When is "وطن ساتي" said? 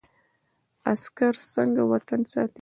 1.91-2.59